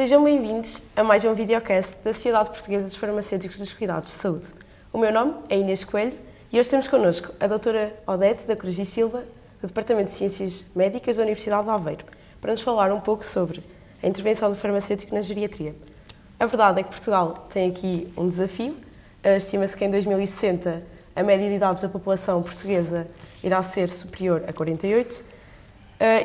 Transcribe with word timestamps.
Sejam 0.00 0.24
bem-vindos 0.24 0.80
a 0.96 1.04
mais 1.04 1.26
um 1.26 1.34
videocast 1.34 1.98
da 2.02 2.10
Sociedade 2.14 2.48
Portuguesa 2.48 2.86
dos 2.86 2.96
Farmacêuticos 2.96 3.58
dos 3.58 3.74
Cuidados 3.74 4.10
de 4.10 4.18
Saúde. 4.18 4.46
O 4.90 4.96
meu 4.96 5.12
nome 5.12 5.34
é 5.50 5.58
Inês 5.58 5.84
Coelho 5.84 6.14
e 6.50 6.58
hoje 6.58 6.70
temos 6.70 6.88
connosco 6.88 7.34
a 7.38 7.46
doutora 7.46 7.94
Odete 8.06 8.46
da 8.46 8.56
Cruz 8.56 8.78
e 8.78 8.86
Silva, 8.86 9.26
do 9.60 9.66
Departamento 9.66 10.06
de 10.06 10.16
Ciências 10.16 10.66
Médicas 10.74 11.18
da 11.18 11.22
Universidade 11.22 11.64
de 11.64 11.70
Aveiro, 11.70 12.06
para 12.40 12.52
nos 12.52 12.62
falar 12.62 12.90
um 12.90 12.98
pouco 12.98 13.26
sobre 13.26 13.62
a 14.02 14.06
intervenção 14.06 14.48
do 14.48 14.56
farmacêutico 14.56 15.14
na 15.14 15.20
geriatria. 15.20 15.74
A 16.38 16.46
verdade 16.46 16.80
é 16.80 16.82
que 16.82 16.88
Portugal 16.88 17.46
tem 17.52 17.70
aqui 17.70 18.10
um 18.16 18.26
desafio. 18.26 18.74
Estima-se 19.22 19.76
que 19.76 19.84
em 19.84 19.90
2060 19.90 20.82
a 21.14 21.22
média 21.22 21.46
de 21.46 21.56
idades 21.56 21.82
da 21.82 21.90
população 21.90 22.42
portuguesa 22.42 23.06
irá 23.44 23.60
ser 23.60 23.90
superior 23.90 24.44
a 24.48 24.52
48. 24.54 25.22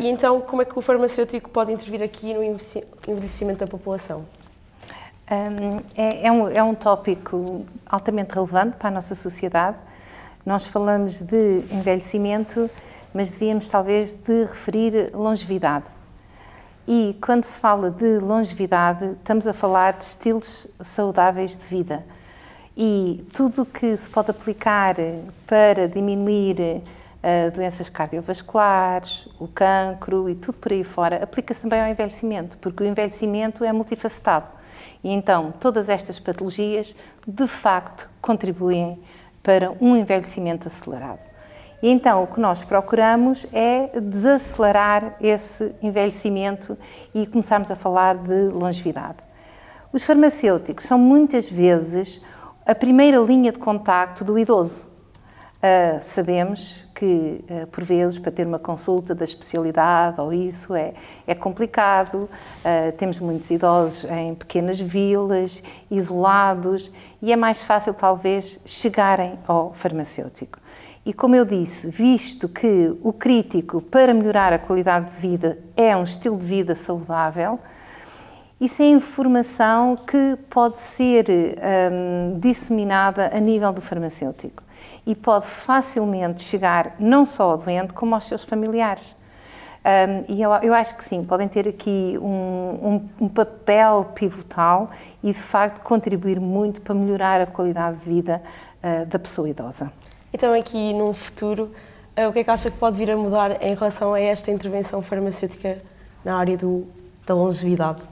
E 0.00 0.06
então, 0.06 0.38
como 0.42 0.60
é 0.60 0.66
que 0.66 0.78
o 0.78 0.82
farmacêutico 0.82 1.48
pode 1.48 1.72
intervir 1.72 2.02
aqui 2.02 2.34
no 2.34 2.42
envelhecimento 2.42 3.60
da 3.60 3.66
população? 3.66 4.26
Um, 5.30 5.80
é, 5.96 6.26
é, 6.26 6.32
um, 6.32 6.48
é 6.48 6.62
um 6.62 6.74
tópico 6.74 7.64
altamente 7.86 8.34
relevante 8.34 8.76
para 8.76 8.88
a 8.88 8.90
nossa 8.90 9.14
sociedade. 9.14 9.78
Nós 10.44 10.66
falamos 10.66 11.22
de 11.22 11.64
envelhecimento, 11.70 12.68
mas 13.14 13.30
devíamos 13.30 13.66
talvez 13.66 14.12
de 14.12 14.44
referir 14.44 15.10
longevidade. 15.14 15.86
E 16.86 17.16
quando 17.22 17.44
se 17.44 17.56
fala 17.56 17.90
de 17.90 18.18
longevidade, 18.18 19.12
estamos 19.12 19.46
a 19.46 19.54
falar 19.54 19.94
de 19.94 20.04
estilos 20.04 20.66
saudáveis 20.82 21.56
de 21.56 21.64
vida. 21.64 22.04
E 22.76 23.24
tudo 23.32 23.62
o 23.62 23.66
que 23.66 23.96
se 23.96 24.10
pode 24.10 24.30
aplicar 24.30 24.96
para 25.46 25.88
diminuir 25.88 26.82
doenças 27.54 27.88
cardiovasculares, 27.88 29.28
o 29.38 29.46
cancro 29.46 30.28
e 30.28 30.34
tudo 30.34 30.58
por 30.58 30.72
aí 30.72 30.82
fora, 30.82 31.22
aplica-se 31.22 31.62
também 31.62 31.80
ao 31.80 31.88
envelhecimento, 31.88 32.58
porque 32.58 32.82
o 32.82 32.86
envelhecimento 32.86 33.64
é 33.64 33.72
multifacetado. 33.72 34.48
E 35.04 35.10
então, 35.10 35.52
todas 35.60 35.88
estas 35.88 36.18
patologias, 36.18 36.96
de 37.26 37.46
facto, 37.46 38.08
contribuem 38.20 39.00
para 39.42 39.72
um 39.80 39.96
envelhecimento 39.96 40.68
acelerado. 40.68 41.32
E 41.82 41.88
então 41.88 42.22
o 42.22 42.26
que 42.28 42.38
nós 42.38 42.62
procuramos 42.62 43.44
é 43.52 44.00
desacelerar 44.00 45.16
esse 45.20 45.74
envelhecimento 45.82 46.78
e 47.12 47.26
começarmos 47.26 47.72
a 47.72 47.76
falar 47.76 48.16
de 48.16 48.48
longevidade. 48.48 49.18
Os 49.92 50.04
farmacêuticos 50.04 50.84
são 50.84 50.96
muitas 50.96 51.50
vezes 51.50 52.22
a 52.64 52.74
primeira 52.74 53.18
linha 53.18 53.50
de 53.50 53.58
contacto 53.58 54.24
do 54.24 54.38
idoso. 54.38 54.91
Uh, 55.62 56.02
sabemos 56.02 56.84
que, 56.92 57.44
uh, 57.48 57.68
por 57.68 57.84
vezes, 57.84 58.18
para 58.18 58.32
ter 58.32 58.44
uma 58.44 58.58
consulta 58.58 59.14
da 59.14 59.22
especialidade 59.22 60.20
ou 60.20 60.32
isso 60.32 60.74
é, 60.74 60.92
é 61.24 61.36
complicado. 61.36 62.28
Uh, 62.64 62.90
temos 62.96 63.20
muitos 63.20 63.48
idosos 63.48 64.04
em 64.10 64.34
pequenas 64.34 64.80
vilas, 64.80 65.62
isolados, 65.88 66.90
e 67.22 67.32
é 67.32 67.36
mais 67.36 67.62
fácil, 67.62 67.94
talvez, 67.94 68.58
chegarem 68.66 69.38
ao 69.46 69.72
farmacêutico. 69.72 70.58
E 71.06 71.12
como 71.12 71.36
eu 71.36 71.44
disse, 71.44 71.88
visto 71.88 72.48
que 72.48 72.96
o 73.00 73.12
crítico 73.12 73.80
para 73.80 74.12
melhorar 74.12 74.52
a 74.52 74.58
qualidade 74.58 75.12
de 75.12 75.16
vida 75.16 75.58
é 75.76 75.96
um 75.96 76.02
estilo 76.02 76.36
de 76.36 76.44
vida 76.44 76.74
saudável, 76.74 77.60
isso 78.62 78.80
é 78.80 78.86
informação 78.86 79.96
que 79.96 80.38
pode 80.48 80.78
ser 80.78 81.26
hum, 81.28 82.38
disseminada 82.38 83.28
a 83.36 83.40
nível 83.40 83.72
do 83.72 83.80
farmacêutico 83.80 84.62
e 85.04 85.16
pode 85.16 85.46
facilmente 85.46 86.42
chegar 86.42 86.94
não 86.96 87.26
só 87.26 87.50
ao 87.50 87.58
doente, 87.58 87.92
como 87.92 88.14
aos 88.14 88.24
seus 88.24 88.44
familiares. 88.44 89.16
Um, 89.84 90.32
e 90.32 90.40
eu, 90.40 90.52
eu, 90.62 90.72
acho 90.74 90.94
que 90.94 91.02
sim, 91.02 91.24
podem 91.24 91.48
ter 91.48 91.66
aqui 91.66 92.16
um, 92.22 92.28
um, 93.18 93.24
um, 93.24 93.28
papel 93.28 94.12
pivotal 94.14 94.92
e, 95.24 95.32
de 95.32 95.42
facto, 95.42 95.82
contribuir 95.82 96.38
muito 96.38 96.80
para 96.82 96.94
melhorar 96.94 97.40
a 97.40 97.46
qualidade 97.46 97.98
de 97.98 98.08
vida 98.08 98.40
uh, 98.78 99.06
da 99.06 99.18
pessoa 99.18 99.50
idosa. 99.50 99.92
Então, 100.32 100.54
aqui 100.54 100.94
num 100.94 101.12
futuro, 101.12 101.72
uh, 102.16 102.28
o 102.28 102.32
que 102.32 102.38
é 102.38 102.44
que 102.44 102.50
acha 102.50 102.70
que 102.70 102.78
pode 102.78 102.96
vir 102.96 103.10
a 103.10 103.16
mudar 103.16 103.60
em 103.60 103.74
relação 103.74 104.14
a 104.14 104.20
esta 104.20 104.52
intervenção 104.52 105.02
farmacêutica 105.02 105.78
na 106.24 106.36
área 106.36 106.56
do, 106.56 106.86
da 107.26 107.34
longevidade? 107.34 108.02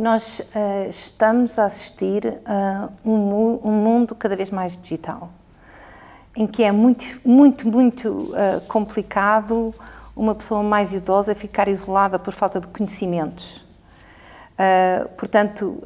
Nós 0.00 0.38
uh, 0.38 0.88
estamos 0.88 1.58
a 1.58 1.66
assistir 1.66 2.40
a 2.46 2.88
um, 3.04 3.60
um, 3.62 3.70
mundo 3.70 4.14
cada 4.14 4.34
vez 4.34 4.50
mais 4.50 4.74
digital, 4.74 5.28
em 6.34 6.46
que 6.46 6.64
é 6.64 6.72
muito, 6.72 7.04
muito, 7.22 7.68
muito 7.68 8.08
uh, 8.08 8.62
complicado 8.66 9.74
uma 10.16 10.34
pessoa 10.34 10.62
mais 10.62 10.94
idosa 10.94 11.34
ficar 11.34 11.68
isolada 11.68 12.18
por 12.18 12.32
falta 12.32 12.58
de 12.58 12.66
conhecimentos. 12.68 13.62
portanto, 15.18 15.82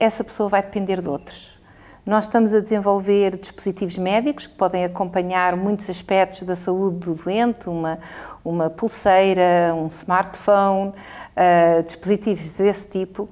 essa 0.00 0.24
pessoa 0.24 0.48
vai 0.48 0.62
depender 0.62 1.02
de 1.02 1.08
outros. 1.10 1.58
Nós 2.06 2.24
estamos 2.24 2.52
a 2.52 2.60
desenvolver 2.60 3.34
dispositivos 3.38 3.96
médicos 3.96 4.46
que 4.46 4.54
podem 4.54 4.84
acompanhar 4.84 5.56
muitos 5.56 5.88
aspectos 5.88 6.42
da 6.42 6.54
saúde 6.54 6.98
do 6.98 7.14
doente, 7.14 7.70
uma, 7.70 7.98
uma 8.44 8.68
pulseira, 8.68 9.74
um 9.74 9.86
smartphone, 9.86 10.90
uh, 10.90 11.82
dispositivos 11.82 12.50
desse 12.50 12.88
tipo, 12.88 13.26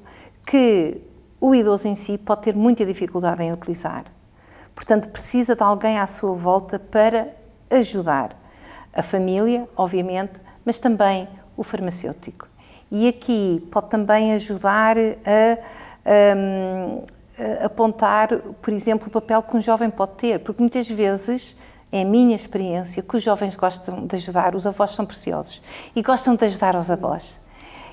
que 0.47 1.03
o 1.39 1.55
idoso 1.55 1.87
em 1.87 1.95
si 1.95 2.17
pode 2.17 2.43
ter 2.43 2.57
muita 2.57 2.87
dificuldade 2.87 3.43
em 3.43 3.53
utilizar. 3.53 4.05
Portanto, 4.75 5.11
precisa 5.11 5.55
de 5.55 5.63
alguém 5.63 5.99
à 5.99 6.07
sua 6.07 6.35
volta 6.35 6.79
para 6.79 7.29
ajudar. 7.71 8.35
A 8.91 9.03
família, 9.03 9.69
obviamente, 9.77 10.41
mas 10.65 10.79
também 10.79 11.29
o 11.59 11.63
farmacêutico. 11.63 12.49
E 12.91 13.07
aqui 13.07 13.69
pode 13.71 13.91
também 13.91 14.33
ajudar 14.33 14.97
a, 14.97 15.59
a 16.07 17.22
apontar, 17.65 18.29
por 18.61 18.73
exemplo, 18.73 19.09
o 19.09 19.11
papel 19.11 19.43
que 19.43 19.57
um 19.57 19.61
jovem 19.61 19.89
pode 19.89 20.13
ter, 20.13 20.39
porque 20.41 20.61
muitas 20.61 20.89
vezes 20.89 21.57
é 21.93 22.03
a 22.03 22.05
minha 22.05 22.35
experiência 22.35 23.03
que 23.03 23.17
os 23.17 23.23
jovens 23.23 23.55
gostam 23.55 24.07
de 24.07 24.17
ajudar, 24.17 24.55
os 24.55 24.67
avós 24.67 24.93
são 24.93 25.05
preciosos 25.05 25.63
e 25.95 26.03
gostam 26.03 26.35
de 26.35 26.45
ajudar 26.47 26.75
os 26.75 26.91
avós. 26.91 27.41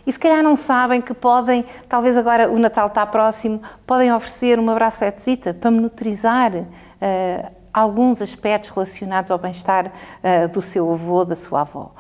E 0.06 0.12
se 0.12 0.18
calhar 0.18 0.42
não 0.42 0.56
sabem 0.56 1.02
que 1.02 1.14
podem, 1.14 1.66
talvez 1.88 2.16
agora 2.16 2.50
o 2.50 2.58
Natal 2.58 2.88
está 2.88 3.06
próximo, 3.06 3.62
podem 3.86 4.12
oferecer 4.14 4.58
uma 4.58 4.74
braceletezita 4.74 5.54
para 5.54 5.70
monitorizar 5.70 6.56
uh, 6.56 7.52
alguns 7.74 8.22
aspectos 8.22 8.72
relacionados 8.72 9.30
ao 9.30 9.38
bem-estar 9.38 9.88
uh, 9.88 10.48
do 10.48 10.62
seu 10.62 10.92
avô, 10.92 11.26
da 11.26 11.36
sua 11.36 11.62
avó. 11.62 11.92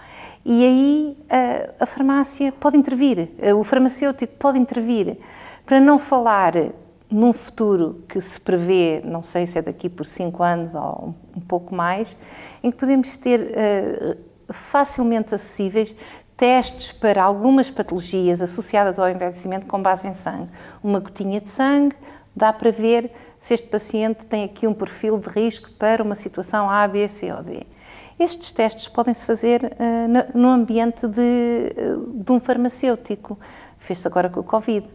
E 0.45 0.63
aí 0.66 1.17
uh, 1.25 1.73
a 1.81 1.85
farmácia 1.85 2.51
pode 2.53 2.77
intervir, 2.77 3.29
o 3.56 3.63
farmacêutico 3.63 4.33
pode 4.38 4.57
intervir, 4.57 5.19
para 5.66 5.79
não 5.79 6.00
falar 6.00 6.53
num 7.12 7.34
futuro 7.34 8.03
que 8.08 8.22
se 8.22 8.40
prevê, 8.40 9.02
não 9.03 9.24
sei 9.24 9.47
se 9.47 9.58
é 9.58 9.62
daqui 9.62 9.90
por 9.90 10.06
cinco 10.06 10.44
anos 10.44 10.75
ou 10.75 11.16
um 11.36 11.42
pouco 11.42 11.74
mais, 11.74 12.16
em 12.62 12.70
que 12.70 12.78
podemos 12.78 13.18
ter 13.18 13.42
uh, 13.42 14.53
facilmente 14.53 15.34
acessíveis 15.34 15.96
testes 16.38 16.92
para 16.92 17.22
algumas 17.22 17.69
patologias 17.69 18.42
associadas 18.42 18.98
ao 18.98 19.09
envelhecimento 19.09 19.66
com 19.66 19.81
base 19.81 20.08
em 20.08 20.14
sangue. 20.14 20.50
Uma 20.81 21.00
gotinha 21.00 21.42
de 21.42 21.50
sangue 21.50 21.96
dá 22.36 22.53
para 22.53 22.72
ver 22.72 23.12
se 23.40 23.53
este 23.53 23.68
paciente 23.68 24.25
tem 24.25 24.46
aqui 24.46 24.66
um 24.66 24.74
perfil 24.74 25.18
de 25.18 25.28
risco 25.28 25.69
para 25.72 26.02
uma 26.02 26.16
situação 26.16 26.69
A, 26.69 26.88
B, 26.88 27.08
C 27.08 27.34
ou 27.34 27.44
D. 27.44 27.64
Estes 28.18 28.52
testes 28.52 28.88
podem-se 28.88 29.25
fazer 29.25 29.64
uh, 29.64 30.38
no 30.38 30.48
ambiente 30.48 31.08
de, 31.08 31.75
uh, 31.78 32.24
de 32.24 32.31
um 32.31 32.40
farmacêutico. 32.40 33.38
Fez-se 33.78 34.08
agora 34.08 34.30
com 34.30 34.40
o 34.40 34.44
Covid 34.44 34.90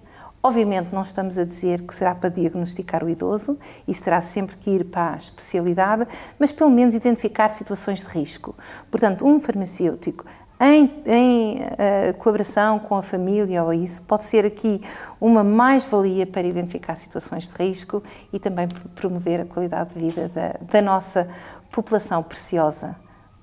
Obviamente, 0.47 0.93
não 0.93 1.01
estamos 1.01 1.39
a 1.39 1.45
dizer 1.45 1.81
que 1.81 1.95
será 1.95 2.15
para 2.15 2.29
diagnosticar 2.29 3.03
o 3.03 3.09
idoso, 3.09 3.59
e 3.89 3.95
terá 3.95 4.21
sempre 4.21 4.55
que 4.59 4.73
ir 4.73 4.85
para 4.85 5.15
a 5.15 5.17
especialidade, 5.17 6.07
mas 6.39 6.53
pelo 6.53 6.69
menos 6.71 6.95
identificar 6.95 7.49
situações 7.49 8.01
de 8.01 8.09
risco. 8.09 8.55
Portanto, 8.91 9.27
um 9.27 9.41
farmacêutico 9.41 10.27
em, 10.61 11.03
em 11.07 11.55
uh, 11.63 12.15
colaboração 12.19 12.79
com 12.79 12.95
a 12.95 13.03
família 13.03 13.65
ou 13.65 13.73
isso, 13.73 14.03
pode 14.03 14.25
ser 14.25 14.45
aqui 14.45 14.83
uma 15.19 15.43
mais-valia 15.43 16.27
para 16.27 16.47
identificar 16.47 16.95
situações 16.95 17.49
de 17.49 17.55
risco 17.65 18.03
e 18.31 18.39
também 18.39 18.69
promover 18.95 19.41
a 19.41 19.47
qualidade 19.47 19.95
de 19.95 19.99
vida 19.99 20.29
da, 20.29 20.59
da 20.61 20.83
nossa 20.83 21.27
população 21.73 22.23
preciosa, 22.23 22.95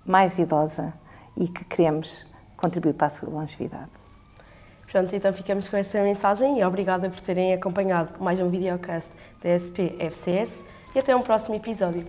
mais 0.05 0.37
idosa 0.37 0.93
e 1.35 1.47
que 1.47 1.65
queremos 1.65 2.27
contribuir 2.55 2.93
para 2.93 3.07
a 3.07 3.09
sua 3.09 3.27
longevidade. 3.27 4.00
Pronto, 4.91 5.15
então 5.15 5.31
ficamos 5.31 5.69
com 5.69 5.77
esta 5.77 6.03
mensagem 6.03 6.59
e 6.59 6.65
obrigada 6.65 7.09
por 7.09 7.21
terem 7.21 7.53
acompanhado 7.53 8.21
mais 8.21 8.41
um 8.41 8.49
videocast 8.49 9.13
da 9.41 9.57
SP 9.57 9.95
FCS 9.97 10.65
e 10.93 10.99
até 10.99 11.15
um 11.15 11.21
próximo 11.21 11.55
episódio. 11.55 12.05